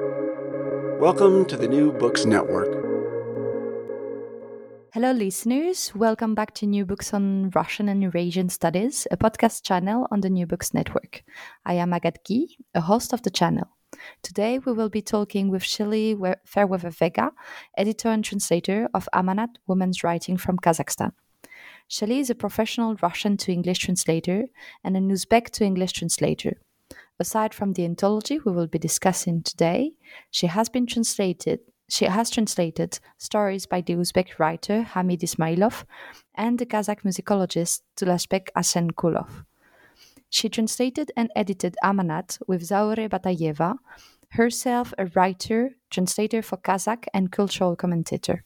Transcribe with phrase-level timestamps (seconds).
[0.00, 2.66] Welcome to the New Books Network.
[4.92, 5.92] Hello, listeners.
[5.94, 10.30] Welcome back to New Books on Russian and Eurasian Studies, a podcast channel on the
[10.30, 11.22] New Books Network.
[11.64, 13.68] I am Agat Guy, a host of the channel.
[14.22, 17.30] Today, we will be talking with Shelley Fairweather Vega,
[17.78, 21.12] editor and translator of Amanat Women's Writing from Kazakhstan.
[21.86, 24.46] Shelley is a professional Russian to English translator
[24.82, 26.56] and an Uzbek to English translator.
[27.20, 29.92] Aside from the anthology we will be discussing today,
[30.30, 35.84] she has been translated she has translated stories by the Uzbek writer Hamid Ismailov
[36.34, 39.44] and the Kazakh musicologist Talasbek Asemkulov.
[40.30, 43.76] She translated and edited Amanat with Zaure Batayeva,
[44.30, 48.44] herself a writer, translator for Kazakh, and cultural commentator.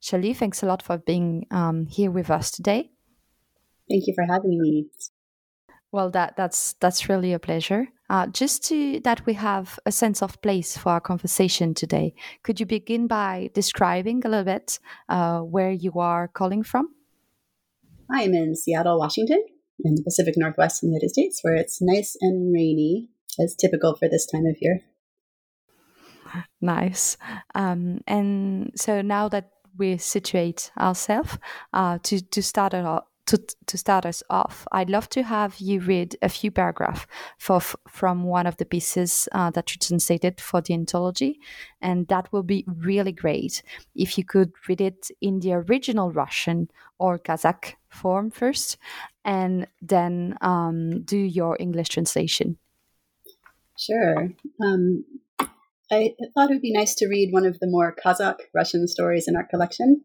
[0.00, 2.90] Shelley, thanks a lot for being um, here with us today.
[3.88, 4.86] Thank you for having me.
[5.92, 7.88] Well, that that's that's really a pleasure.
[8.08, 12.14] Uh, just to that we have a sense of place for our conversation today.
[12.42, 14.78] Could you begin by describing a little bit
[15.08, 16.94] uh, where you are calling from?
[18.10, 19.44] I am in Seattle, Washington,
[19.84, 23.08] in the Pacific Northwest United States, where it's nice and rainy,
[23.40, 24.82] as typical for this time of year.
[26.60, 27.16] Nice.
[27.54, 31.38] Um, and so now that we situate ourselves
[31.72, 35.58] uh, to to start it off, to, to start us off, I'd love to have
[35.58, 37.06] you read a few paragraphs
[37.38, 41.40] from one of the pieces uh, that you translated for the anthology.
[41.80, 43.62] And that will be really great
[43.94, 48.78] if you could read it in the original Russian or Kazakh form first,
[49.24, 52.58] and then um, do your English translation.
[53.78, 54.30] Sure.
[54.62, 55.04] Um,
[55.90, 59.28] I thought it would be nice to read one of the more Kazakh Russian stories
[59.28, 60.02] in our collection.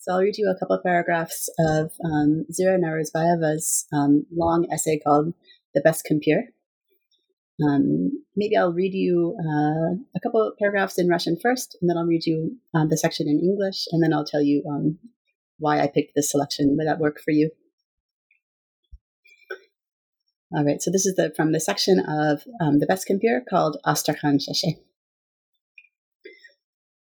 [0.00, 4.98] So I'll read you a couple of paragraphs of um, Zira Naurzbayeva's um, long essay
[4.98, 5.34] called
[5.74, 6.44] The Beskempir.
[7.62, 11.98] Um, maybe I'll read you uh, a couple of paragraphs in Russian first, and then
[11.98, 14.98] I'll read you um, the section in English, and then I'll tell you um,
[15.58, 16.76] why I picked this selection.
[16.78, 17.50] Would that work for you?
[20.56, 24.38] All right, so this is the from the section of um, The Beskempir called Astrakhan
[24.38, 24.78] Sheshe.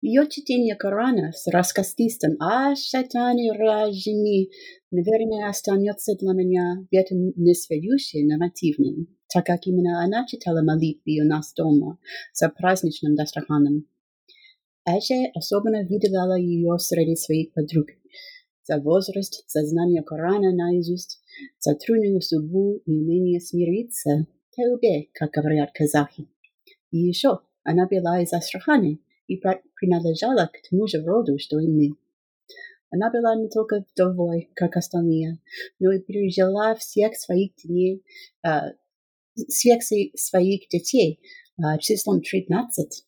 [0.01, 4.49] Ее чтение Корана с раскостистым «А шайтане ражими»
[4.89, 11.53] наверное останется для меня где-то несведущим нарративным, так как именно она читала молитвы у нас
[11.53, 11.99] дома
[12.33, 13.85] за праздничным дастраханом.
[14.87, 17.89] Эже особенно видела ее среди своих подруг.
[18.63, 21.21] За возраст, за знание Корана наизусть,
[21.59, 26.27] за трудную судьбу и умение смириться, теубе, как говорят казахи.
[26.89, 28.99] И еще она была из Астрахани,
[29.31, 29.41] и
[29.75, 31.95] принадлежала к тому же роду, что и мы.
[32.89, 35.39] Она была не только вдовой, как остальные,
[35.79, 38.03] но и пережила всех своих дней,
[38.45, 38.73] э,
[39.47, 41.21] всех своих детей
[41.57, 43.05] э, числом тринадцать.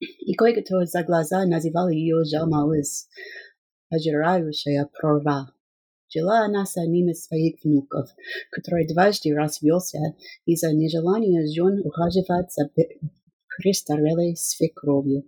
[0.00, 3.08] И кое-кто за глаза называл ее Жалмалыс,
[3.90, 5.52] ожирающая прорва.
[6.08, 8.08] Жила она с одним из своих внуков,
[8.50, 9.98] который дважды развелся
[10.46, 12.70] из-за нежелания жен ухаживать за
[13.61, 15.23] престарелой свекровью.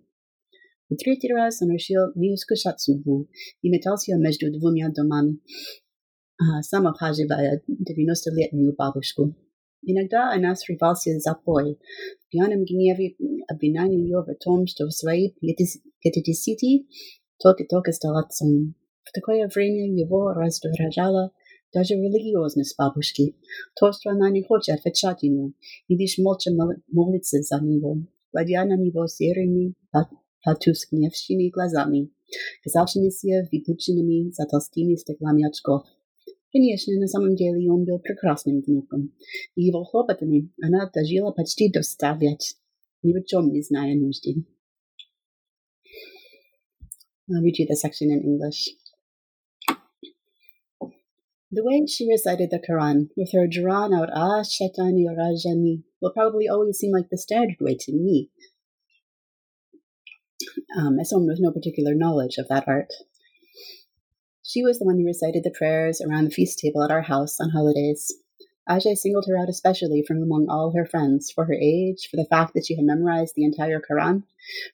[0.90, 3.28] В третий раз он решил не искушать судьбу
[3.62, 5.40] и метался между двумя домами,
[6.62, 9.36] сам ухаживая девяностолетнюю бабушку.
[9.86, 11.80] Иногда она срывался за пой.
[12.26, 13.16] В пьяном гневе
[13.48, 16.88] обвиняя ее в том, что в свои пятидесяти
[17.42, 18.76] только-только стал отцом.
[19.04, 21.32] В такое время его раздражало
[21.74, 23.36] даже религиозность бабушки,
[23.76, 25.54] то, что она не хочет отвечать ему
[25.88, 26.52] и лишь молча
[26.92, 27.98] молится за него
[28.32, 29.74] глядя на него серыми,
[30.44, 32.10] потускневшими глазами,
[32.64, 35.84] казавшимися выпученными за толстыми стеклами очков.
[36.52, 39.12] Конечно, на самом деле он был прекрасным внуком,
[39.56, 42.42] и его хлопотами она дожила почти до ста лет,
[43.02, 44.46] ни в чем не зная нужды.
[47.30, 48.70] I'll read you the section in English.
[51.51, 56.47] The way she recited the Quran, with her drawn out Ah Shaitani Rajani, will probably
[56.47, 58.31] always seem like the standard way to me,
[60.77, 62.93] um, as someone with no particular knowledge of that art.
[64.45, 67.41] She was the one who recited the prayers around the feast table at our house
[67.41, 68.13] on holidays.
[68.69, 72.27] Ajay singled her out especially from among all her friends for her age, for the
[72.27, 74.25] fact that she had memorized the entire Quran,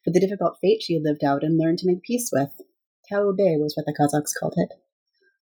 [0.03, 2.51] for the difficult fate she had lived out and learned to make peace with.
[3.09, 4.73] Taube was what the Kazakhs called it.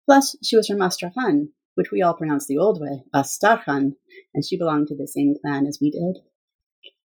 [0.06, 3.96] Plus, she was from Astrakhan, which we all pronounce the old way, Astarkhan,
[4.34, 6.24] and she belonged to the same clan as we did.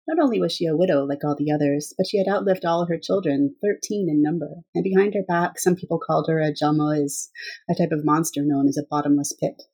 [0.08, 2.87] Not only was she a widow like all the others, but she had outlived all
[2.87, 7.29] her children, thirteen in number, and behind her back some people called her a Jalmoiz,
[7.69, 9.64] a type of monster known as a bottomless pit.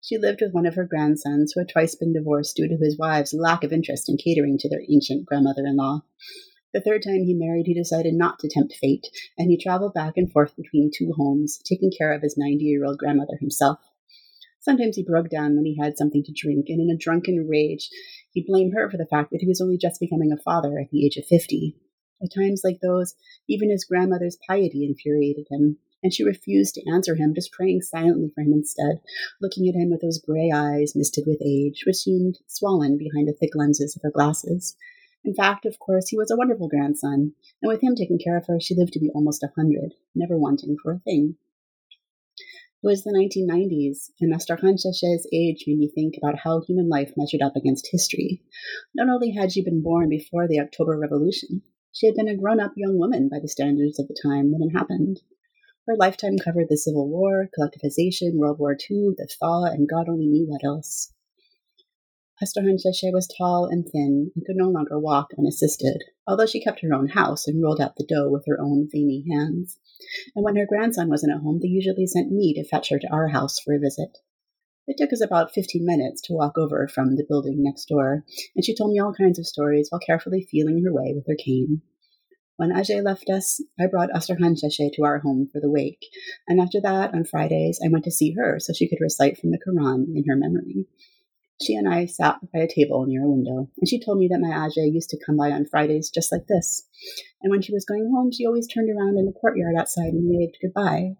[0.00, 2.96] She lived with one of her grandsons who had twice been divorced due to his
[2.96, 6.04] wife's lack of interest in catering to their ancient grandmother in law.
[6.74, 9.06] The third time he married, he decided not to tempt fate,
[9.38, 12.84] and he traveled back and forth between two homes, taking care of his 90 year
[12.84, 13.78] old grandmother himself.
[14.58, 17.90] Sometimes he broke down when he had something to drink, and in a drunken rage,
[18.32, 20.90] he blamed her for the fact that he was only just becoming a father at
[20.90, 21.76] the age of 50.
[22.20, 23.14] At times like those,
[23.48, 28.32] even his grandmother's piety infuriated him, and she refused to answer him, just praying silently
[28.34, 29.00] for him instead,
[29.40, 33.32] looking at him with those gray eyes misted with age, which seemed swollen behind the
[33.32, 34.76] thick lenses of her glasses.
[35.26, 38.46] In fact, of course, he was a wonderful grandson, and with him taking care of
[38.46, 41.38] her, she lived to be almost a hundred, never wanting for a thing.
[42.82, 47.14] It was the 1990s, and Astrakhan Sheshe's age made me think about how human life
[47.16, 48.42] measured up against history.
[48.94, 52.60] Not only had she been born before the October Revolution, she had been a grown
[52.60, 55.22] up young woman by the standards of the time when it happened.
[55.86, 60.26] Her lifetime covered the Civil War, collectivization, World War II, the thaw, and God only
[60.26, 61.13] knew what else.
[62.44, 66.80] Astrakhan Sheshe was tall and thin and could no longer walk unassisted, although she kept
[66.80, 69.78] her own house and rolled out the dough with her own veiny hands.
[70.36, 73.10] And when her grandson wasn't at home, they usually sent me to fetch her to
[73.10, 74.18] our house for a visit.
[74.86, 78.62] It took us about 15 minutes to walk over from the building next door, and
[78.62, 81.80] she told me all kinds of stories while carefully feeling her way with her cane.
[82.58, 86.04] When Ajay left us, I brought Astrakhan Sheshe to our home for the wake,
[86.46, 89.50] and after that, on Fridays, I went to see her so she could recite from
[89.50, 90.86] the Quran in her memory.
[91.62, 94.40] She and I sat by a table near a window, and she told me that
[94.40, 96.86] my Ajay used to come by on Fridays just like this.
[97.42, 100.28] And when she was going home, she always turned around in the courtyard outside and
[100.28, 101.16] waved goodbye.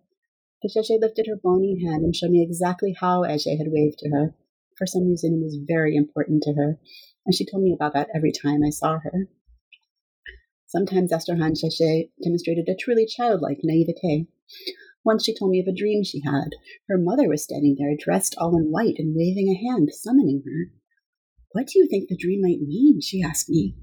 [0.65, 4.35] Sheshe lifted her bony hand and showed me exactly how Ajay had waved to her.
[4.77, 6.81] For some reason, it was very important to her,
[7.27, 9.29] and she told me about that every time I saw her.
[10.67, 14.27] Sometimes Astrakhan Sheshe demonstrated a truly childlike naivete.
[15.05, 16.51] Once she told me of a dream she had.
[16.89, 20.73] Her mother was standing there, dressed all in white and waving a hand, summoning her.
[21.53, 23.01] What do you think the dream might mean?
[23.01, 23.77] she asked me.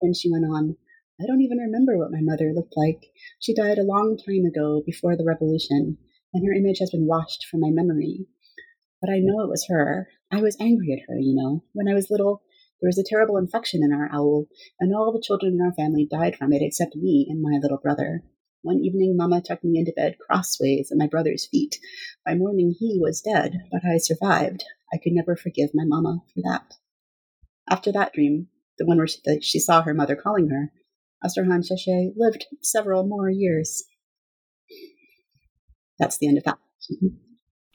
[0.00, 0.76] Then she went on,
[1.20, 3.10] I don't even remember what my mother looked like.
[3.38, 5.96] She died a long time ago, before the revolution,
[6.34, 8.26] and her image has been washed from my memory.
[9.00, 10.08] But I know it was her.
[10.30, 11.64] I was angry at her, you know.
[11.72, 12.42] When I was little,
[12.80, 14.48] there was a terrible infection in our owl,
[14.78, 17.78] and all the children in our family died from it except me and my little
[17.78, 18.22] brother.
[18.66, 21.78] One evening, Mamma tucked me into bed crossways at my brother's feet.
[22.24, 24.64] By morning, he was dead, but I survived.
[24.92, 26.74] I could never forgive my Mamma for that.
[27.70, 30.72] After that dream, the one where she, the, she saw her mother calling her,
[31.24, 33.84] Astrakhan Sheshe lived several more years.
[36.00, 36.58] That's the end of that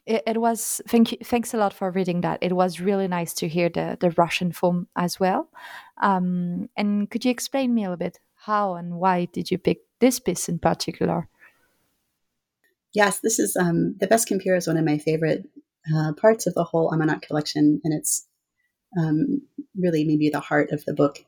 [0.06, 3.34] it, it, was thank you thanks a lot for reading that it was really nice
[3.36, 5.50] to hear the the russian form as well
[6.02, 9.80] um, and could you explain me a little bit how and why did you pick
[10.02, 11.28] this piece in particular
[12.94, 15.48] yes this is um, the Beskempir is one of my favorite
[15.96, 18.28] uh, parts of the whole amanat collection and it's
[19.00, 19.42] um,
[19.80, 21.20] really maybe the heart of the book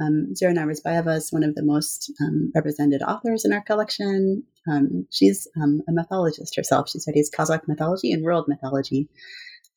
[0.00, 4.42] um, Zira Naurzbayeva is one of the most um, represented authors in our collection.
[4.68, 6.90] Um, she's um, a mythologist herself.
[6.90, 9.08] She studies Kazakh mythology and world mythology,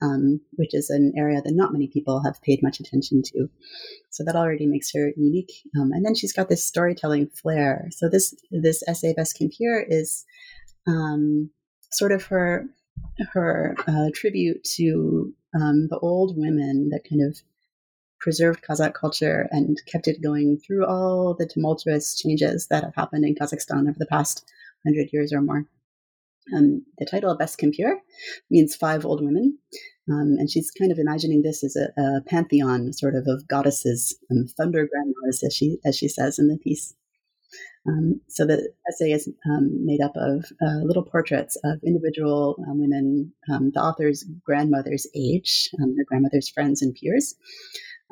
[0.01, 3.49] um, which is an area that not many people have paid much attention to.
[4.09, 5.51] So that already makes her unique.
[5.77, 7.89] Um, and then she's got this storytelling flair.
[7.91, 10.25] So this this essay, Beskempir, is
[11.91, 12.65] sort of her
[13.33, 17.41] her uh, tribute to the old women that kind of
[18.19, 23.25] preserved Kazakh culture and kept it going through all the tumultuous changes that have happened
[23.25, 24.45] in Kazakhstan over the past
[24.85, 25.65] hundred years or more.
[26.55, 27.95] Um, the title of Beskempir
[28.49, 29.57] means five old women,
[30.09, 34.17] um, and she's kind of imagining this as a, a pantheon, sort of of goddesses,
[34.31, 36.95] um, thunder grandmas, as she as she says in the piece.
[37.87, 42.79] Um, so the essay is um, made up of uh, little portraits of individual um,
[42.79, 47.35] women, the author's grandmother's age, their grandmother's friends and peers,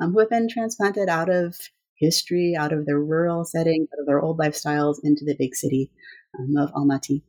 [0.00, 1.56] who have been transplanted out of
[1.96, 5.90] history, out of their rural settings, out of their old lifestyles into the big city
[6.56, 7.22] of Almaty,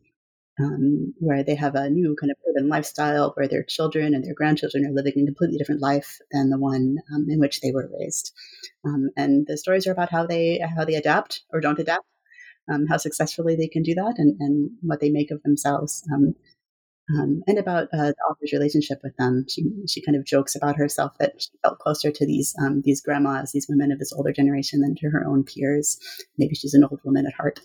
[0.60, 4.34] um, where they have a new kind of urban lifestyle where their children and their
[4.34, 7.90] grandchildren are living a completely different life than the one um, in which they were
[8.00, 8.34] raised.
[8.86, 12.06] Um, and the stories are about how they how they adapt or don't adapt,
[12.72, 16.04] um, how successfully they can do that, and, and what they make of themselves.
[16.14, 16.36] Um,
[17.12, 19.46] um, and about uh, the author's relationship with them.
[19.50, 23.52] She she kind of jokes about herself that she felt closer to these these grandmas,
[23.52, 25.98] these women of this older generation, than to her own peers.
[26.38, 27.62] Maybe she's an old woman at heart.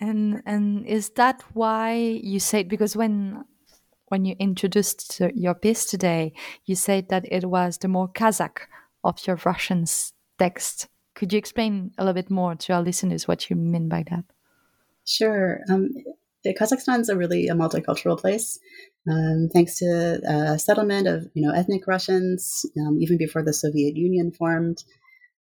[0.00, 3.44] And and is that why you said because when
[4.08, 6.32] when you introduced your piece today,
[6.64, 8.60] you said that it was the more Kazakh
[9.04, 9.84] of your Russian
[10.38, 10.88] text.
[11.14, 14.24] Could you explain a little bit more to our listeners what you mean by that?
[15.04, 15.60] Sure.
[15.68, 15.90] Um,
[16.46, 18.58] Kazakhstan is a really a multicultural place,
[19.10, 23.96] um, thanks to a settlement of you know ethnic Russians um, even before the Soviet
[23.96, 24.84] Union formed,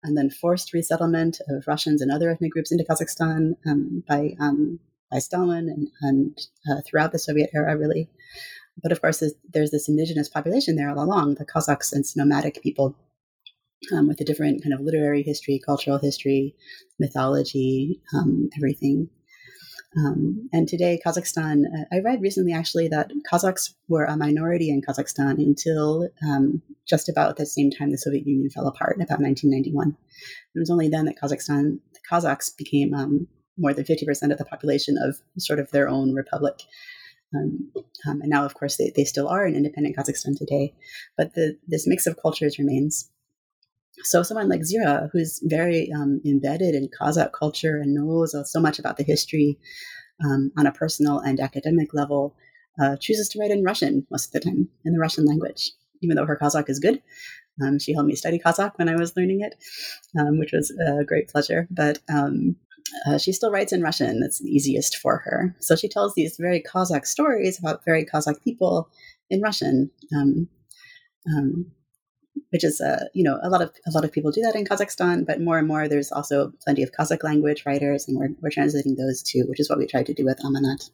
[0.04, 4.80] and then forced resettlement of Russians and other ethnic groups into Kazakhstan um, by um,
[5.12, 6.38] by Stalin and, and
[6.70, 8.10] uh, throughout the Soviet era, really.
[8.82, 12.96] But of course, there's, this indigenous population there all along, the Kazakhs and nomadic people
[13.92, 16.56] um, with a different kind of literary history, cultural history,
[17.00, 19.10] mythology, um, everything.
[19.96, 24.82] Um, and today, Kazakhstan, uh, I read recently actually that Kazakhs were a minority in
[24.82, 29.96] Kazakhstan until um, just about the same time the Soviet Union fell apart, about 1991.
[30.56, 33.28] It was only then that Kazakhstan, the Kazakhs became um,
[33.58, 36.62] more than 50% of the population of sort of their own republic.
[37.36, 37.72] Um,
[38.08, 40.74] um, and now, of course, they, they still are an independent Kazakhstan today.
[41.18, 43.10] But the, this mix of cultures remains.
[44.04, 48.80] So, someone like Zira, who's very um, embedded in Kazakh culture and knows so much
[48.80, 49.58] about the history
[50.24, 52.36] um, on a personal and academic level,
[52.82, 56.16] uh, chooses to write in Russian most of the time, in the Russian language, even
[56.16, 57.02] though her Kazakh is good.
[57.62, 59.56] Um, she helped me study Kazakh when I was learning it,
[60.20, 61.68] um, which was a great pleasure.
[61.72, 62.56] But um,
[63.08, 64.20] uh, she still writes in Russian.
[64.20, 65.56] That's the easiest for her.
[65.60, 68.90] So she tells these very Kazakh stories about very Kazakh people
[69.30, 70.48] in Russian, um,
[71.36, 71.72] um,
[72.52, 74.66] which is uh, you know a lot of a lot of people do that in
[74.66, 75.26] Kazakhstan.
[75.26, 78.96] But more and more, there's also plenty of Kazakh language writers, and we're we're translating
[78.96, 80.90] those too, which is what we try to do with Amanat.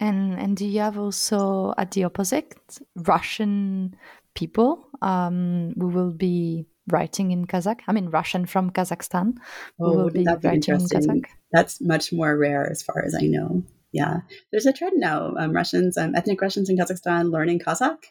[0.00, 2.54] And and do you have also at the opposite
[2.94, 3.96] Russian
[4.34, 7.80] people um, who will be writing in Kazakh?
[7.88, 9.36] I mean, Russian from Kazakhstan.
[9.80, 11.24] Oh, will be writing in Kazakh.
[11.52, 13.64] That's much more rare, as far as I know.
[13.92, 14.18] Yeah,
[14.50, 15.34] there's a trend now.
[15.38, 18.04] Um, Russians, um, ethnic Russians in Kazakhstan, learning Kazakh,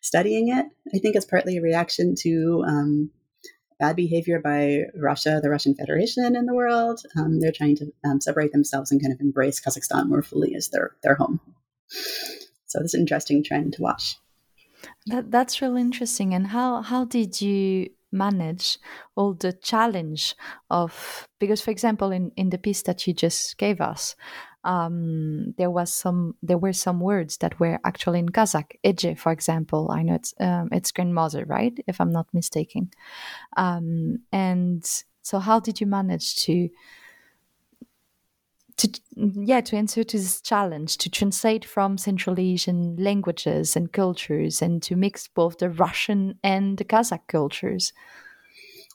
[0.00, 0.66] studying it.
[0.94, 3.10] I think it's partly a reaction to um,
[3.80, 7.00] bad behavior by Russia, the Russian Federation, in the world.
[7.16, 10.68] Um, they're trying to um, separate themselves and kind of embrace Kazakhstan more fully as
[10.68, 11.40] their their home.
[12.66, 14.16] So it's an interesting trend to watch.
[15.06, 16.32] That, that's really interesting.
[16.32, 18.78] And how how did you manage
[19.16, 20.36] all the challenge
[20.70, 24.14] of because for example in, in the piece that you just gave us
[24.64, 28.72] um, there was some there were some words that were actually in Kazakh.
[28.84, 31.72] Eje, for example, I know it's um, it's grandmother, right?
[31.86, 32.90] If I'm not mistaken.
[33.56, 34.84] Um, and
[35.22, 36.68] so, how did you manage to
[38.76, 44.60] to yeah to answer to this challenge to translate from Central Asian languages and cultures
[44.60, 47.92] and to mix both the Russian and the Kazakh cultures.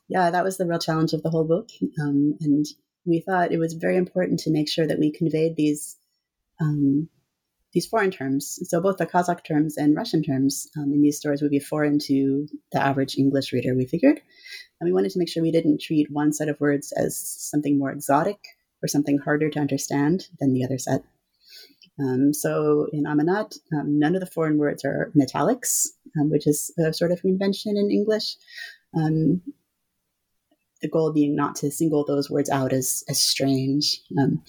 [0.09, 1.69] Yeah, that was the real challenge of the whole book,
[2.01, 2.65] um, and
[3.05, 5.97] we thought it was very important to make sure that we conveyed these
[6.61, 7.09] um,
[7.73, 8.59] these foreign terms.
[8.63, 11.99] So both the Kazakh terms and Russian terms um, in these stories would be foreign
[12.07, 13.75] to the average English reader.
[13.75, 14.19] We figured,
[14.79, 17.77] and we wanted to make sure we didn't treat one set of words as something
[17.77, 18.39] more exotic
[18.81, 21.03] or something harder to understand than the other set.
[21.99, 26.47] Um, so in Amanat, um, none of the foreign words are in italics, um, which
[26.47, 28.37] is a sort of convention in English.
[30.81, 34.01] Um, the goal being not to single those words out as, as strange.
[34.17, 34.43] Um,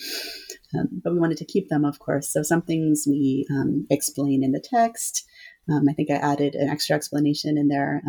[0.78, 2.32] um, but we wanted to keep them, of course.
[2.32, 3.46] So some things we
[3.90, 5.24] explain in the text.
[5.68, 8.02] I think I added an extra explanation in there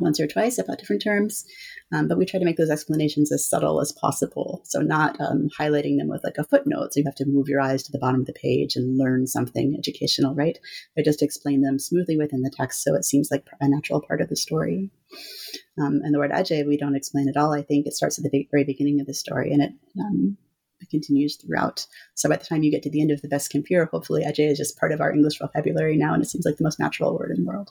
[0.00, 1.44] once or twice about different terms,
[1.92, 4.62] um, but we try to make those explanations as subtle as possible.
[4.64, 7.60] So, not um, highlighting them with like a footnote, so you have to move your
[7.60, 10.58] eyes to the bottom of the page and learn something educational, right?
[10.96, 14.20] But just explain them smoothly within the text so it seems like a natural part
[14.20, 14.90] of the story.
[15.78, 17.52] Um, and the word aje, we don't explain at all.
[17.52, 20.36] I think it starts at the very beginning of the story and it, um,
[20.90, 21.86] continues throughout.
[22.14, 24.58] So by the time you get to the end of the Beskempir, hopefully aje is
[24.58, 27.30] just part of our English vocabulary now, and it seems like the most natural word
[27.30, 27.70] in the world.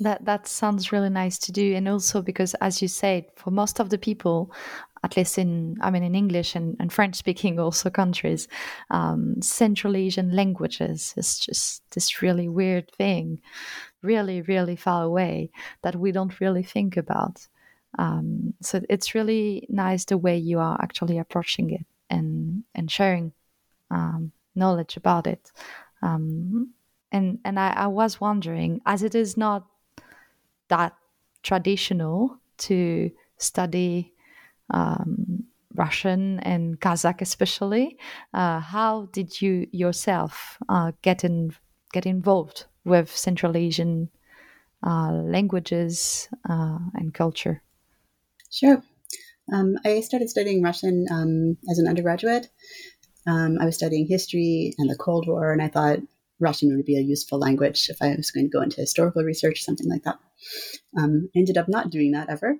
[0.00, 3.80] That that sounds really nice to do, and also because, as you said, for most
[3.80, 4.52] of the people,
[5.02, 8.46] at least in I mean in English and, and French speaking also countries,
[8.90, 13.40] um, Central Asian languages is just this really weird thing,
[14.02, 15.50] really really far away
[15.82, 17.48] that we don't really think about.
[17.98, 23.32] Um, so it's really nice the way you are actually approaching it and and sharing
[23.90, 25.50] um, knowledge about it.
[26.02, 26.74] Um,
[27.10, 29.66] and and I, I was wondering, as it is not
[30.68, 30.94] that
[31.42, 34.14] traditional to study
[34.70, 35.44] um,
[35.74, 37.98] Russian and Kazakh, especially.
[38.34, 41.52] Uh, how did you yourself uh, get in,
[41.92, 44.10] get involved with Central Asian
[44.86, 47.62] uh, languages uh, and culture?
[48.50, 48.82] Sure.
[49.52, 52.48] Um, I started studying Russian um, as an undergraduate.
[53.26, 55.98] Um, I was studying history and the Cold War, and I thought
[56.40, 59.62] Russian would be a useful language if I was going to go into historical research,
[59.62, 60.18] something like that.
[60.96, 62.56] Um, I ended up not doing that ever.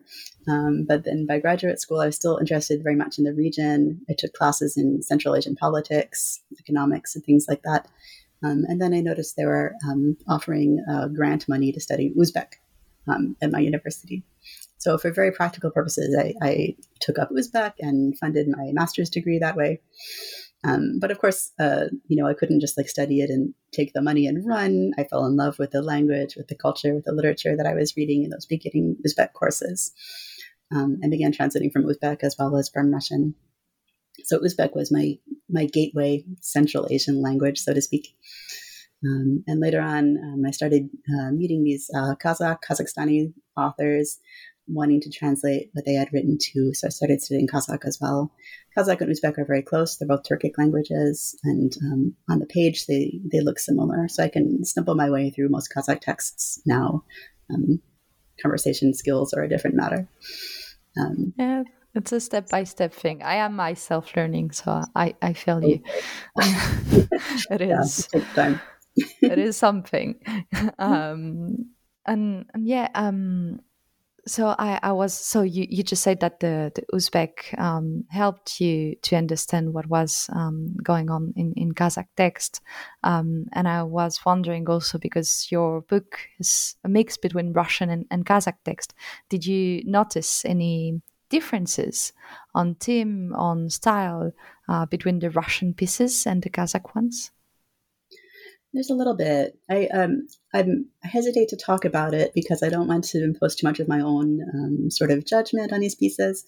[0.49, 4.00] Um, but then by graduate school, I was still interested very much in the region.
[4.11, 7.88] I took classes in Central Asian politics, economics, and things like that.
[8.42, 12.54] Um, and then I noticed they were um, offering uh, grant money to study Uzbek
[13.08, 14.23] um, at my university.
[14.78, 19.38] So, for very practical purposes, I, I, took up Uzbek and funded my master's degree
[19.40, 19.80] that way.
[20.64, 23.92] Um, but of course, uh, you know, I couldn't just like study it and take
[23.92, 24.92] the money and run.
[24.98, 27.74] I fell in love with the language, with the culture, with the literature that I
[27.74, 29.92] was reading in those beginning Uzbek courses,
[30.74, 33.34] um, and began translating from Uzbek as well as from Russian.
[34.24, 38.16] So Uzbek was my my gateway Central Asian language, so to speak.
[39.04, 44.18] Um, and later on, um, I started uh, meeting these uh, Kazakh, Kazakhstani authors
[44.68, 46.72] wanting to translate what they had written to.
[46.75, 48.32] So I started studying Kazakh as well.
[48.76, 49.96] Kazakh and Uzbek are very close.
[49.96, 54.08] They're both Turkic languages, and um, on the page they they look similar.
[54.08, 57.04] So I can stumble my way through most Kazakh texts now.
[57.52, 57.80] Um,
[58.40, 60.08] conversation skills are a different matter.
[60.98, 61.62] Um, yeah,
[61.94, 63.22] it's a step by step thing.
[63.22, 65.80] I am myself learning, so I I feel you.
[66.37, 68.08] it is.
[68.12, 68.60] Yeah, it time.
[69.22, 70.16] it is something.
[70.78, 71.70] Um,
[72.06, 73.60] and, and yeah, um,
[74.28, 78.61] so I, I was so you, you just said that the, the Uzbek um, helped
[78.61, 82.61] you to understand what was um, going on in, in Kazakh text.
[83.02, 88.04] Um, and I was wondering also because your book is a mix between Russian and,
[88.11, 88.94] and Kazakh text.
[89.30, 92.12] Did you notice any differences
[92.54, 94.32] on theme, on style
[94.68, 97.30] uh, between the Russian pieces and the Kazakh ones?
[98.73, 99.58] There's a little bit.
[99.70, 103.55] I um I'm, I hesitate to talk about it because I don't want to impose
[103.55, 106.45] too much of my own um, sort of judgment on these pieces.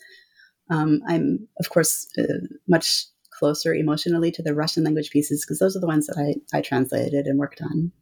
[0.71, 3.07] Um, I'm of course uh, much
[3.38, 6.61] closer emotionally to the Russian language pieces because those are the ones that I, I
[6.61, 7.92] translated and worked on.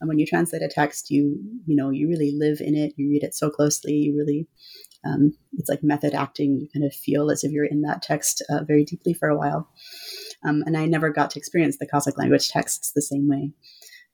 [0.00, 2.94] And when you translate a text, you you know you really live in it.
[2.96, 3.92] You read it so closely.
[3.92, 4.48] You really
[5.04, 6.58] um, it's like method acting.
[6.60, 9.36] You kind of feel as if you're in that text uh, very deeply for a
[9.36, 9.68] while.
[10.44, 13.52] Um, and I never got to experience the Kazakh language texts the same way.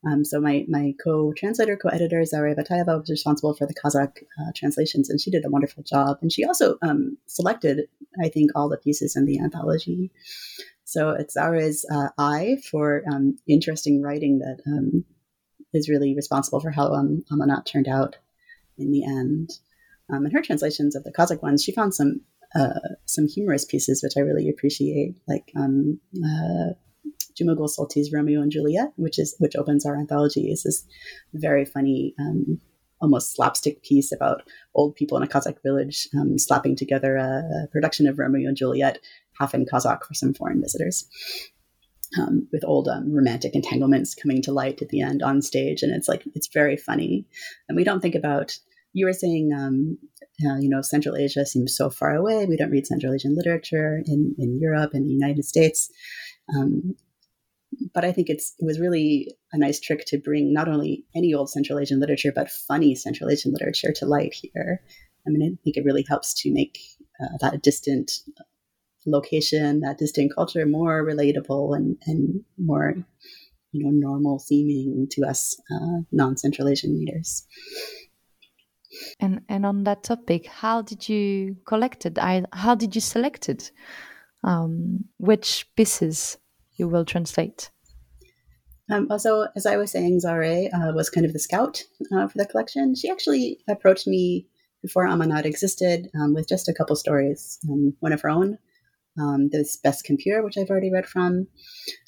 [0.05, 5.11] Um, so my, my co-translator, co-editor Zaure Batayeva was responsible for the Kazakh uh, translations,
[5.11, 6.19] and she did a wonderful job.
[6.23, 7.89] And she also um, selected,
[8.23, 10.13] I think, all the pieces in the anthology.
[10.85, 15.05] So it's Zaure's uh, eye for um, interesting writing that um,
[15.75, 18.17] is really responsible for how um, Amanat turned out
[18.79, 19.51] in the end.
[20.13, 22.21] Um, and her translations of the Kazakh ones, she found some
[22.55, 26.75] uh, some humorous pieces which I really appreciate, like um, uh,
[27.41, 30.87] Jumagul Solti's Romeo and Juliet, which is which opens our anthology, is this
[31.35, 32.61] very funny, um,
[33.01, 34.43] almost slapstick piece about
[34.75, 38.57] old people in a Kazakh village um, slapping together a, a, production of Romeo and
[38.57, 38.99] Juliet,
[39.39, 41.09] half in Kazakh for some foreign visitors.
[42.21, 45.93] Um, with old um, romantic entanglements coming to light at the end on stage, and
[45.93, 47.27] it's like it's very funny,
[47.69, 48.57] and we don't think about
[48.97, 49.99] you were saying, um,
[50.49, 52.47] uh, you know, Central Asia seems so far away.
[52.47, 55.91] We don't read Central Asian literature in, in Europe and the United States.
[56.57, 56.95] Um,
[57.95, 61.35] but I think it's it was really a nice trick to bring not only any
[61.35, 64.83] old Central Asian literature, but funny Central Asian literature to light here.
[65.27, 66.79] I mean, I think it really helps to make
[67.21, 68.13] uh, that distant
[69.07, 72.95] location, that distant culture, more relatable and and more,
[73.73, 77.47] you know, normal seeming to us uh, non-Central Asian readers.
[79.21, 82.19] And and on that topic, how did you collect it?
[82.19, 83.73] I, how did you select it?
[84.45, 86.39] Um, which pieces
[86.77, 87.71] you will translate?
[88.91, 91.83] Um, also, as I was saying, Zaure uh, was kind of the scout
[92.15, 92.95] uh, for the collection.
[92.95, 94.47] She actually approached me
[94.83, 98.59] before Amanat existed um, with just a couple stories, um, one of her own,
[99.19, 101.49] um, this Beskempir, which I've already read from,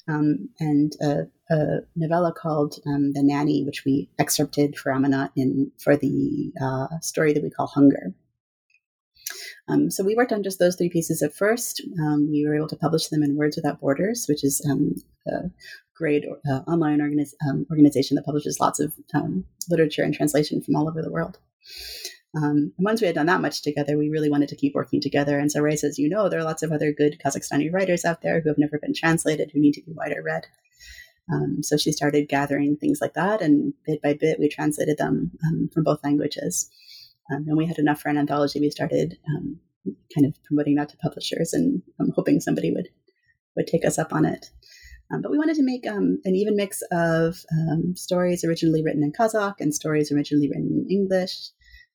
[0.07, 5.71] um, and a, a, novella called um, The Nanny, which we excerpted for Amanat in
[5.79, 8.13] for the uh, story that we call Hunger.
[9.69, 11.81] Um, so we worked on just those three pieces at first.
[11.99, 14.95] Um, we were able to publish them in Words Without Borders, which is um,
[15.27, 15.51] a
[15.95, 17.35] great uh, online organiz-
[17.69, 18.93] organization that publishes lots of
[19.69, 21.37] literature and translation from all over the world.
[22.35, 25.01] Um, and once we had done that much together, we really wanted to keep working
[25.01, 25.39] together.
[25.39, 28.21] And so Ray says, you know, there are lots of other good Kazakhstani writers out
[28.21, 30.45] there who have never been translated, who need to be wider read.
[31.31, 35.31] Um, so she started gathering things like that, and bit by bit, we translated them
[35.45, 36.69] um, from both languages.
[37.31, 38.59] Um, and we had enough for an anthology.
[38.59, 39.59] We started um,
[40.13, 42.89] kind of promoting that to publishers, and I'm hoping somebody would
[43.55, 44.49] would take us up on it.
[45.11, 49.03] Um, but we wanted to make um, an even mix of um, stories originally written
[49.03, 51.51] in Kazakh and stories originally written in English,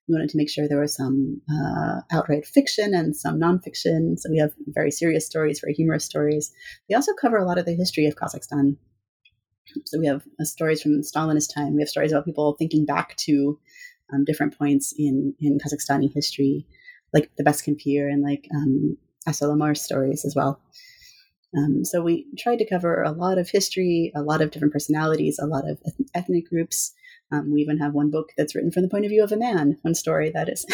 [0.09, 4.18] we wanted to make sure there was some uh, outright fiction and some nonfiction.
[4.18, 6.53] So we have very serious stories, very humorous stories.
[6.88, 8.77] We also cover a lot of the history of Kazakhstan.
[9.87, 11.75] So we have uh, stories from Stalinist time.
[11.75, 13.59] We have stories about people thinking back to
[14.12, 16.67] um, different points in in Kazakhstani history,
[17.12, 20.61] like the Beskempir and like um, Assalomer stories as well.
[21.57, 25.38] Um, so we tried to cover a lot of history, a lot of different personalities,
[25.40, 25.79] a lot of
[26.14, 26.93] ethnic groups.
[27.33, 29.37] Um, we even have one book that's written from the point of view of a
[29.37, 30.67] man, one story that is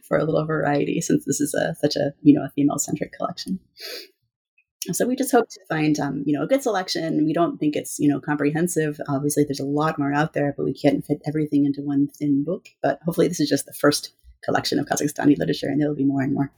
[0.08, 3.12] for a little variety, since this is a, such a you know a female centric
[3.12, 3.60] collection.
[4.92, 7.24] So we just hope to find um, you know a good selection.
[7.24, 9.00] We don't think it's you know comprehensive.
[9.08, 12.44] Obviously, there's a lot more out there, but we can't fit everything into one thin
[12.44, 12.68] book.
[12.82, 14.12] But hopefully, this is just the first
[14.44, 16.52] collection of Kazakhstani literature, and there will be more and more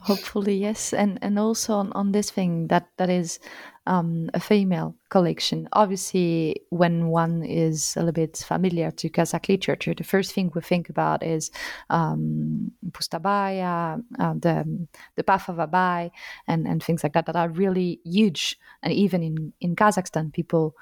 [0.00, 3.40] hopefully yes and and also on, on this thing that that is
[3.88, 5.68] um, a female collection.
[5.72, 10.60] Obviously when one is a little bit familiar to kazakh literature the first thing we
[10.60, 11.50] think about is
[11.88, 16.10] um, pustabaya uh, the the path of abai
[16.46, 18.58] and and things like that that are really huge.
[18.82, 20.74] And even in in kazakhstan people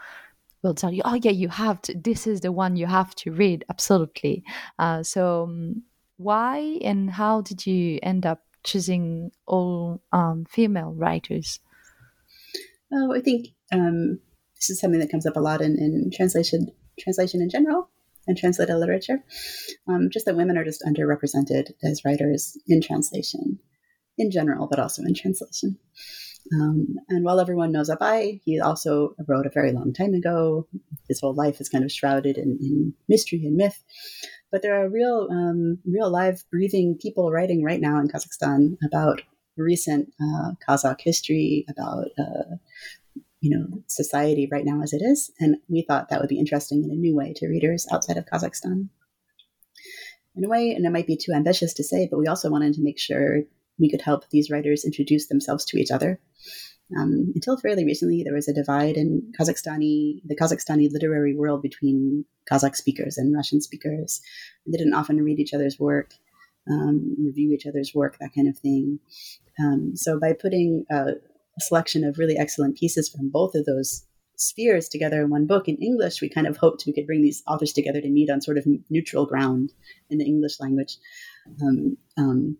[0.63, 3.31] will tell you oh yeah you have to this is the one you have to
[3.31, 3.65] read.
[3.71, 4.43] Absolutely.
[4.79, 5.83] Uh, so um,
[6.17, 11.61] why and how did you end up choosing all um, female writers?
[12.93, 14.21] Oh, I think um,
[14.55, 16.69] this is something that comes up a lot in, in translation
[16.99, 17.91] translation in general
[18.27, 19.23] and translated literature.
[19.89, 23.59] Um, just that women are just underrepresented as writers in translation
[24.19, 25.79] in general, but also in translation.
[26.55, 30.69] Um, and while everyone knows Abai, he also wrote a very long time ago.
[31.09, 33.83] His whole life is kind of shrouded in, in mystery and myth.
[34.53, 39.23] But there are real, um, real live, breathing people writing right now in Kazakhstan about
[39.63, 42.57] recent uh, Kazakh history, about uh,
[43.41, 46.85] you know society right now as it is, and we thought that would be interesting
[46.85, 48.89] in a new way to readers outside of Kazakhstan.
[50.35, 52.75] In a way, and it might be too ambitious to say, but we also wanted
[52.75, 53.43] to make sure
[53.79, 56.21] we could help these writers introduce themselves to each other
[56.95, 62.25] um, until fairly recently, there was a divide in Kazakhstani, the Kazakhstani literary world between
[62.51, 64.21] Kazakh speakers and Russian speakers.
[64.67, 66.15] They didn't often read each other's work,
[66.71, 68.99] um, review each other's work, that kind of thing.
[69.59, 74.05] Um, so by putting a, a selection of really excellent pieces from both of those
[74.37, 77.43] spheres together in one book in English, we kind of hoped we could bring these
[77.47, 79.73] authors together to meet on sort of neutral ground
[80.11, 80.99] in the English language.
[81.63, 82.59] Um, um,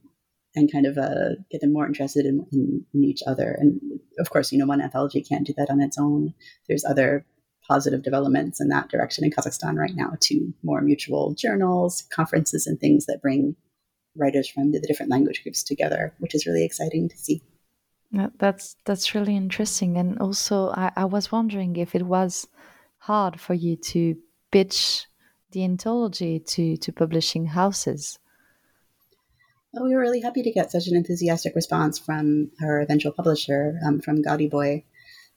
[0.57, 3.55] and kind of uh, get them more interested in, in, in, each other.
[3.61, 3.79] And
[4.19, 6.33] of course, you know, one anthology can't do that on its own.
[6.67, 7.27] There's other
[7.69, 12.81] positive developments in that direction in Kazakhstan right now to more mutual journals, conferences, and
[12.81, 13.55] things that bring
[14.17, 17.43] writers from the different language groups together, which is really exciting to see.
[18.39, 22.47] That's that's really interesting, and also I, I was wondering if it was
[22.99, 24.17] hard for you to
[24.51, 25.07] pitch
[25.51, 28.19] the anthology to to publishing houses
[29.83, 34.01] we were really happy to get such an enthusiastic response from her eventual publisher, um,
[34.01, 34.85] from Gaudy Boy.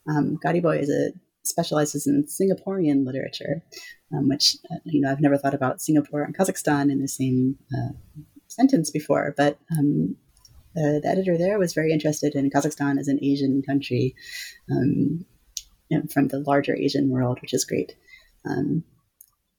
[0.07, 1.11] Um, Gaudy Boy is a
[1.43, 3.63] specializes in Singaporean literature,
[4.13, 7.57] um, which uh, you know I've never thought about Singapore and Kazakhstan in the same
[7.73, 7.93] uh,
[8.59, 10.15] sentence before, but um,
[10.75, 14.15] the, the, editor there was very interested in Kazakhstan as an Asian country
[14.69, 15.25] um,
[16.11, 17.95] from the larger Asian world, which is great.
[18.45, 18.83] Um,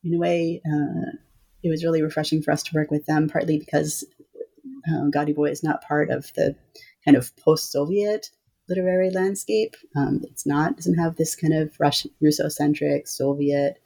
[0.05, 1.17] in a way, uh,
[1.63, 4.05] it was really refreshing for us to work with them, partly because
[4.89, 6.57] um, Gaudy Boy is not part of the
[7.05, 8.31] kind of post-Soviet
[8.69, 9.75] literary landscape.
[9.97, 13.79] Um, it's not doesn't have this kind of Russian, Russo-centric Soviet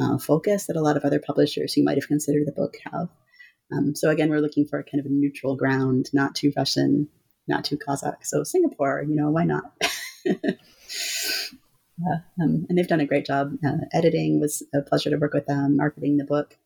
[0.00, 3.08] uh, focus that a lot of other publishers who might have considered the book have.
[3.72, 7.08] Um, so again, we're looking for a kind of a neutral ground, not too Russian,
[7.48, 8.24] not too Kazakh.
[8.24, 9.64] So Singapore, you know, why not?
[10.28, 10.32] uh,
[12.40, 13.54] um, and they've done a great job.
[13.64, 15.76] Uh, editing was a pleasure to work with them.
[15.76, 16.56] Marketing the book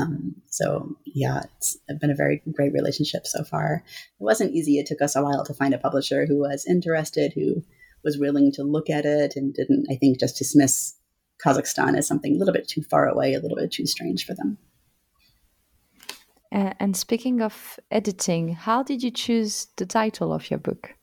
[0.00, 3.84] um, so yeah, it's been a very great relationship so far.
[4.20, 4.78] It wasn't easy.
[4.78, 7.62] It took us a while to find a publisher who was interested, who
[8.04, 10.94] was willing to look at it and didn't, I think, just dismiss
[11.44, 14.34] Kazakhstan as something a little bit too far away, a little bit too strange for
[14.34, 14.58] them.
[16.52, 20.94] Uh, and speaking of editing, how did you choose the title of your book?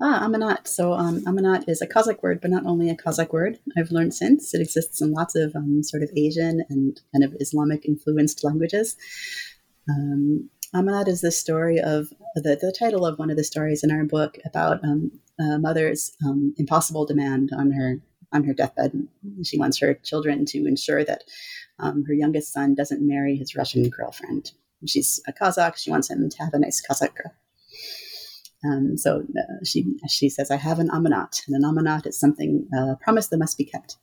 [0.00, 0.66] Ah, Amanat.
[0.66, 3.58] So um, Amanat is a Kazakh word, but not only a Kazakh word.
[3.78, 7.34] I've learned since it exists in lots of um, sort of Asian and kind of
[7.40, 8.96] Islamic influenced languages.
[9.88, 13.90] Um, Amanat is the story of the, the title of one of the stories in
[13.90, 18.00] our book about um, a mother's um, impossible demand on her
[18.32, 18.92] on her deathbed.
[19.44, 21.22] She wants her children to ensure that
[21.78, 24.52] um, her youngest son doesn't marry his Russian girlfriend.
[24.86, 25.76] She's a Kazakh.
[25.76, 27.32] She wants him to have a nice Kazakh girl.
[28.64, 32.68] Um, so uh, she she says, I have an amanat, and an amanat is something
[32.74, 33.96] a uh, promise that must be kept.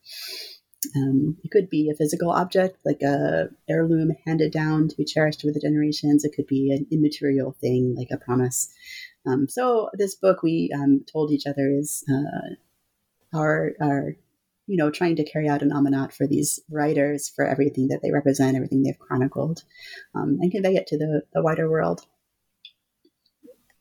[0.95, 5.43] Um, it could be a physical object, like a heirloom handed down to be cherished
[5.43, 6.23] over the generations.
[6.23, 8.69] It could be an immaterial thing, like a promise.
[9.25, 14.15] Um, so this book we um, told each other is uh, are are
[14.67, 18.11] you know trying to carry out an amanat for these writers for everything that they
[18.11, 19.63] represent, everything they've chronicled,
[20.15, 22.05] um, and convey it to the, the wider world.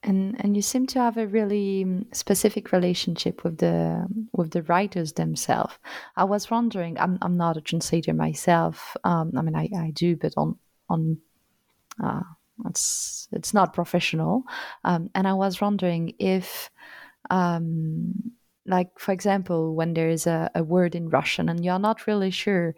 [0.03, 4.65] And and you seem to have a really um, specific relationship with the with the
[4.65, 5.75] writers themselves.
[6.17, 6.99] I was wondering.
[6.99, 8.97] I'm I'm not a translator myself.
[9.05, 11.19] Um, I mean, I, I do, but on on.
[12.03, 12.23] Uh,
[12.67, 14.43] it's it's not professional,
[14.85, 16.71] um, and I was wondering if
[17.31, 18.33] um,
[18.67, 22.31] like for example when there is a, a word in russian and you're not really
[22.31, 22.75] sure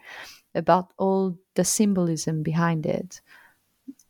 [0.54, 3.20] about all the symbolism behind it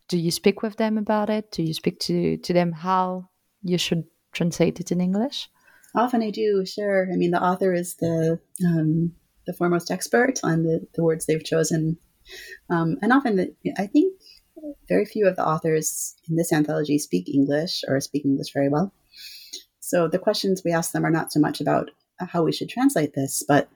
[0.07, 1.51] do you speak with them about it?
[1.51, 3.29] Do you speak to to them how
[3.63, 5.49] you should translate it in english?
[5.95, 7.07] Often i do sure.
[7.11, 9.13] I mean the author is the um,
[9.47, 11.97] the foremost expert on the, the words they've chosen.
[12.69, 14.19] Um, and often the, i think
[14.89, 18.91] very few of the authors in this anthology speak english or speak english very well
[19.85, 23.13] so the questions we ask them are not so much about how we should translate
[23.13, 23.69] this, but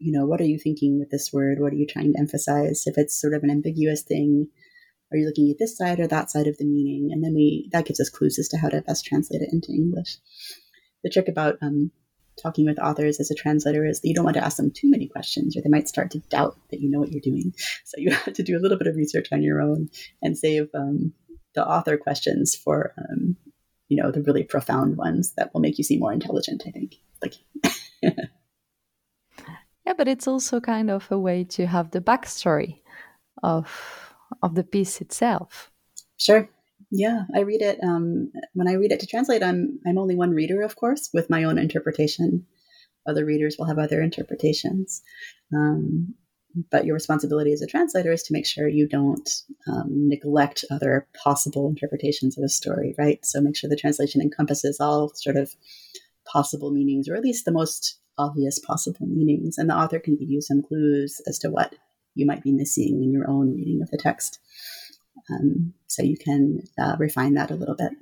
[0.00, 1.60] you know, what are you thinking with this word?
[1.60, 2.82] What are you trying to emphasize?
[2.86, 4.48] If it's sort of an ambiguous thing,
[5.12, 7.10] are you looking at this side or that side of the meaning?
[7.12, 9.70] And then we that gives us clues as to how to best translate it into
[9.70, 10.16] English.
[11.04, 11.92] The trick about um,
[12.42, 14.90] talking with authors as a translator is that you don't want to ask them too
[14.90, 17.52] many questions, or they might start to doubt that you know what you're doing.
[17.84, 19.88] So you have to do a little bit of research on your own
[20.20, 21.12] and save um,
[21.54, 23.36] the author questions for um,
[23.94, 26.96] you know the really profound ones that will make you seem more intelligent i think.
[27.22, 27.34] Like
[28.02, 32.80] yeah but it's also kind of a way to have the backstory
[33.42, 35.70] of of the piece itself.
[36.16, 36.48] Sure.
[36.90, 40.30] Yeah i read it um, when i read it to translate i'm i'm only one
[40.30, 42.46] reader of course with my own interpretation.
[43.06, 45.02] Other readers will have other interpretations.
[45.54, 46.14] Um,
[46.70, 49.28] but your responsibility as a translator is to make sure you don't
[49.66, 53.24] um, neglect other possible interpretations of a story, right?
[53.24, 55.54] So make sure the translation encompasses all sort of
[56.26, 60.30] possible meanings, or at least the most obvious possible meanings, and the author can give
[60.30, 61.74] you some clues as to what
[62.14, 64.38] you might be missing in your own reading of the text.
[65.30, 67.92] Um, so you can uh, refine that a little bit.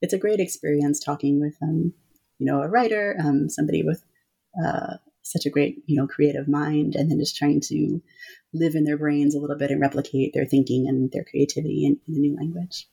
[0.00, 1.94] It's a great experience talking with, um,
[2.38, 4.04] you know, a writer, um, somebody with
[4.62, 8.02] uh, such a great, you know, creative mind, and then just trying to
[8.52, 11.98] live in their brains a little bit and replicate their thinking and their creativity in,
[12.06, 12.88] in a new language.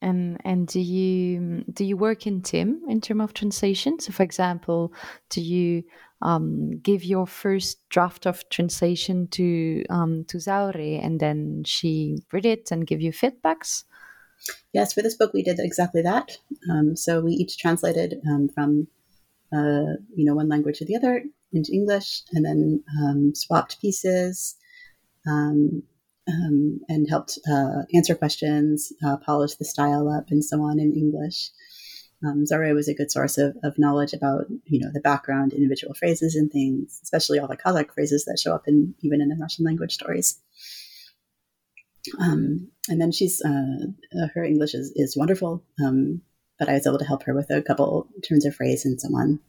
[0.00, 3.98] And and do you do you work in team in terms of translation?
[3.98, 4.92] So, for example,
[5.28, 5.82] do you
[6.22, 12.46] um, give your first draft of translation to um, to Zaure, and then she read
[12.46, 13.84] it and give you feedbacks?
[14.72, 16.38] Yes, for this book we did exactly that.
[16.70, 18.86] Um, so we each translated um, from
[19.52, 24.56] uh, you know, one language or the other into English, and then um, swapped pieces
[25.26, 25.82] um,
[26.28, 30.92] um, and helped uh, answer questions, uh, polish the style up, and so on in
[30.92, 31.50] English.
[32.24, 35.94] Um, Zaure was a good source of, of knowledge about, you know, the background, individual
[35.94, 39.36] phrases and things, especially all the Kazakh phrases that show up in even in the
[39.40, 40.40] Russian language stories.
[42.20, 45.62] Um, and then she's uh, her English is, is wonderful.
[45.84, 46.22] Um,
[46.58, 49.08] but I was able to help her with a couple turns of phrase and so
[49.08, 49.40] on.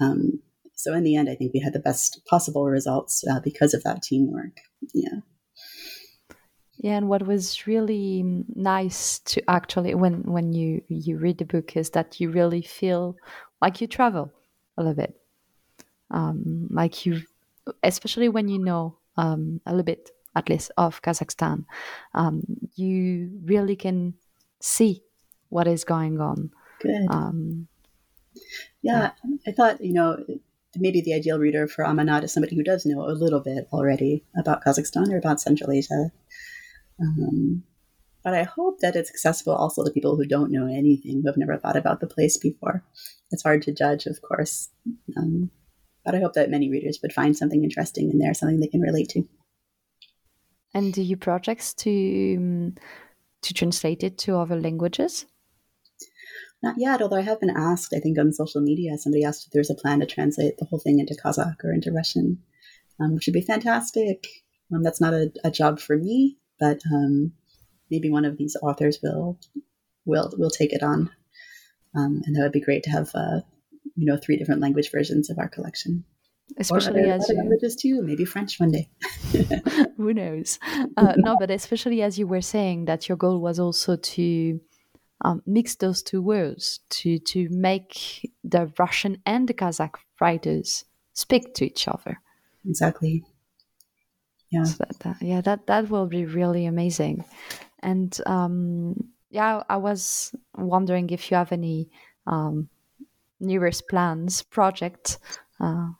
[0.00, 0.40] Um,
[0.74, 3.82] so in the end, I think we had the best possible results uh, because of
[3.84, 4.58] that teamwork.
[4.92, 5.20] Yeah.
[6.78, 11.76] Yeah, and what was really nice to actually when when you you read the book
[11.76, 13.16] is that you really feel
[13.62, 14.30] like you travel
[14.76, 15.18] a little bit,
[16.10, 17.22] um, like you,
[17.82, 21.64] especially when you know um, a little bit at least of Kazakhstan,
[22.12, 22.42] um,
[22.74, 24.14] you really can
[24.60, 25.03] see
[25.54, 26.50] what is going on.
[26.80, 27.06] Good.
[27.08, 27.68] Um,
[28.82, 30.18] yeah, yeah, I thought, you know,
[30.76, 34.24] maybe the ideal reader for Amanat is somebody who does know a little bit already
[34.36, 36.10] about Kazakhstan or about Central Asia.
[37.00, 37.62] Um,
[38.24, 41.36] but I hope that it's accessible also to people who don't know anything, who have
[41.36, 42.82] never thought about the place before.
[43.30, 44.70] It's hard to judge, of course.
[45.16, 45.50] Um,
[46.04, 48.80] but I hope that many readers would find something interesting in there, something they can
[48.80, 49.22] relate to.
[50.74, 52.74] And do you projects to um,
[53.42, 55.26] to translate it to other languages?
[56.64, 59.52] Not yet, although I have been asked, I think on social media, somebody asked if
[59.52, 62.38] there's a plan to translate the whole thing into Kazakh or into Russian,
[62.98, 64.26] um, which would be fantastic.
[64.72, 67.32] Um, that's not a, a, job for me, but um,
[67.90, 69.38] maybe one of these authors will
[70.06, 71.10] will will take it on,
[71.94, 73.40] um, and that would be great to have uh,
[73.94, 76.02] you know three different language versions of our collection.
[76.56, 77.40] Especially other, as other you...
[77.40, 78.88] languages too, maybe French one day.
[79.98, 80.58] Who knows?
[80.96, 84.60] Uh, no, but especially as you were saying that your goal was also to
[85.20, 91.54] um, mix those two worlds to to make the Russian and the Kazakh writers speak
[91.54, 92.20] to each other.
[92.66, 93.24] Exactly.
[94.50, 94.64] Yeah.
[94.64, 97.24] So that, that, yeah, that that will be really amazing.
[97.80, 98.94] And um,
[99.30, 101.90] yeah, I was wondering if you have any
[102.26, 102.68] um,
[103.40, 105.18] newest plans, projects?
[105.60, 105.90] Uh,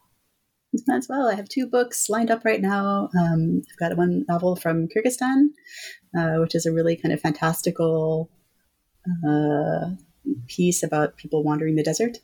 [0.90, 1.28] as well.
[1.28, 3.08] I have two books lined up right now.
[3.18, 5.48] Um, I've got one novel from Kyrgyzstan,
[6.16, 8.30] uh, which is a really kind of fantastical
[9.28, 9.90] uh,
[10.46, 12.18] piece about people wandering the desert.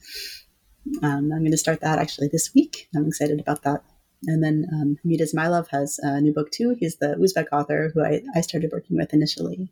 [1.02, 2.88] Um, I'm going to start that actually this week.
[2.94, 3.82] I'm excited about that.
[4.24, 6.76] And then um, Hamid Ismailov has a new book too.
[6.78, 9.70] He's the Uzbek author who I, I started working with initially.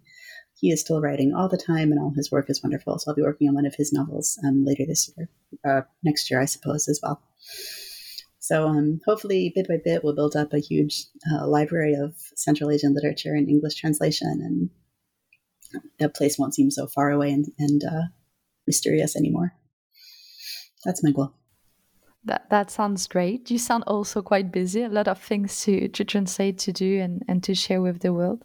[0.61, 2.99] He is still writing all the time, and all his work is wonderful.
[2.99, 5.29] So I'll be working on one of his novels um, later this year,
[5.64, 7.23] uh, next year, I suppose, as well.
[8.40, 12.71] So um, hopefully, bit by bit, we'll build up a huge uh, library of Central
[12.71, 14.71] Asian literature and English translation, and
[15.99, 18.07] the place won't seem so far away and, and uh,
[18.67, 19.53] mysterious anymore.
[20.85, 21.35] That's my goal.
[22.25, 23.51] That that sounds great.
[23.51, 24.83] You sound also quite busy.
[24.83, 28.13] A lot of things to, to translate, to do, and, and to share with the
[28.13, 28.45] world.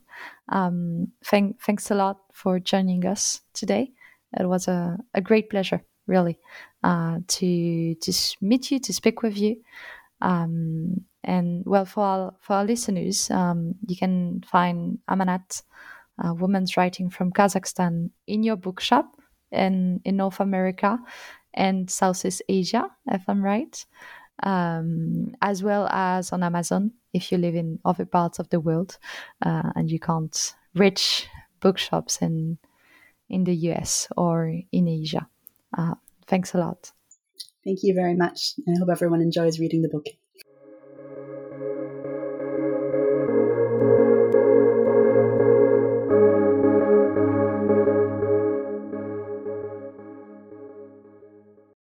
[0.49, 3.91] Um, thank, thanks a lot for joining us today.
[4.39, 6.37] It was a, a great pleasure really,
[6.83, 9.57] uh, to to meet you, to speak with you.
[10.21, 15.63] Um, and well, for our, for our listeners, um, you can find Amanat,
[16.23, 19.05] uh, Women's Writing from Kazakhstan, in your bookshop
[19.51, 20.97] in, in North America
[21.53, 23.85] and Southeast Asia, if I'm right,
[24.41, 28.97] um, as well as on Amazon if you live in other parts of the world
[29.45, 31.27] uh, and you can't reach
[31.59, 32.57] bookshops in
[33.29, 35.27] in the US or in Asia.
[35.75, 35.95] Uh,
[36.27, 36.91] thanks a lot.
[37.63, 38.53] Thank you very much.
[38.67, 40.07] I hope everyone enjoys reading the book.